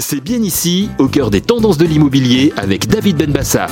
[0.00, 3.66] C'est bien ici, au cœur des tendances de l'immobilier, avec David Benbassa.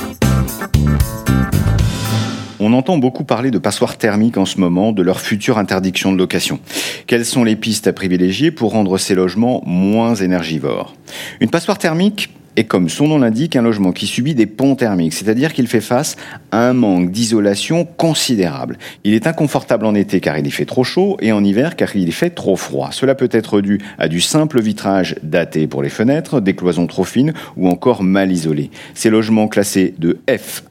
[2.59, 6.19] On entend beaucoup parler de passoires thermiques en ce moment, de leur future interdiction de
[6.19, 6.59] location.
[7.07, 10.97] Quelles sont les pistes à privilégier pour rendre ces logements moins énergivores?
[11.41, 15.15] Une passoire thermique est comme son nom l'indique un logement qui subit des ponts thermiques,
[15.15, 16.17] c'est-à-dire qu'il fait face
[16.51, 18.79] à un manque d'isolation considérable.
[19.05, 21.95] Il est inconfortable en été car il y fait trop chaud et en hiver car
[21.95, 22.91] il y fait trop froid.
[22.93, 27.05] Cela peut être dû à du simple vitrage daté pour les fenêtres, des cloisons trop
[27.05, 28.71] fines ou encore mal isolées.
[28.95, 30.63] Ces logements classés de F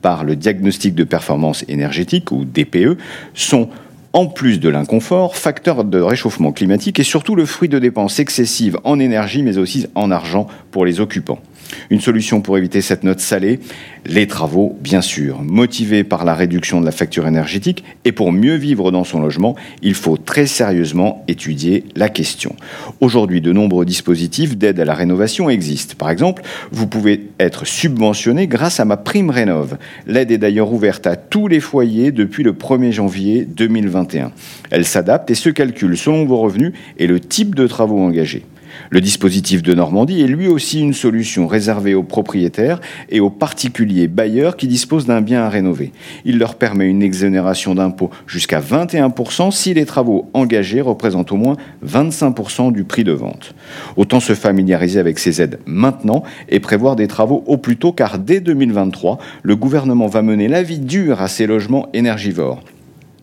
[0.00, 2.98] par le diagnostic de performance énergétique ou DPE
[3.34, 3.68] sont
[4.12, 8.78] en plus de l'inconfort, facteur de réchauffement climatique et surtout le fruit de dépenses excessives
[8.84, 11.40] en énergie mais aussi en argent pour les occupants.
[11.90, 13.60] Une solution pour éviter cette note salée
[14.06, 15.42] Les travaux, bien sûr.
[15.42, 19.56] Motivé par la réduction de la facture énergétique et pour mieux vivre dans son logement,
[19.82, 22.56] il faut très sérieusement étudier la question.
[23.00, 25.94] Aujourd'hui, de nombreux dispositifs d'aide à la rénovation existent.
[25.96, 29.76] Par exemple, vous pouvez être subventionné grâce à ma prime rénov.
[30.06, 34.32] L'aide est d'ailleurs ouverte à tous les foyers depuis le 1er janvier 2021.
[34.70, 38.44] Elle s'adapte et se calcule selon vos revenus et le type de travaux engagés.
[38.90, 44.08] Le dispositif de Normandie est lui aussi une solution réservée aux propriétaires et aux particuliers
[44.08, 45.92] bailleurs qui disposent d'un bien à rénover.
[46.24, 51.56] Il leur permet une exonération d'impôt jusqu'à 21% si les travaux engagés représentent au moins
[51.86, 53.54] 25% du prix de vente.
[53.96, 58.18] Autant se familiariser avec ces aides maintenant et prévoir des travaux au plus tôt car
[58.18, 62.60] dès 2023, le gouvernement va mener la vie dure à ces logements énergivores.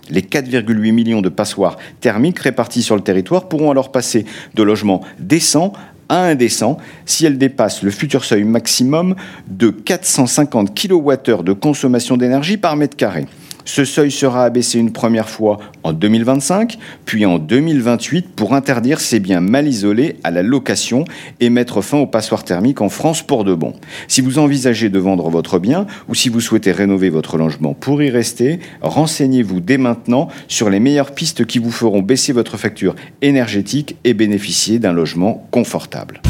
[0.10, 5.02] Les 4,8 millions de passoires thermiques réparties sur le territoire pourront alors passer de logements
[5.20, 5.74] décents
[6.10, 9.16] à indécents si elles dépassent le futur seuil maximum
[9.48, 13.28] de 450 kWh de consommation d'énergie par mètre carré.
[13.72, 19.20] Ce seuil sera abaissé une première fois en 2025, puis en 2028 pour interdire ces
[19.20, 21.06] biens mal isolés à la location
[21.39, 23.73] et mettre fin aux passoires thermiques en France pour de bon.
[24.08, 28.02] Si vous envisagez de vendre votre bien ou si vous souhaitez rénover votre logement pour
[28.02, 32.96] y rester, renseignez-vous dès maintenant sur les meilleures pistes qui vous feront baisser votre facture
[33.22, 36.24] énergétique et bénéficier d'un logement confortable.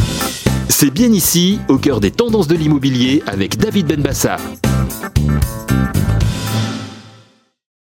[0.67, 4.35] C'est bien ici, au cœur des tendances de l'immobilier avec David Benbassa.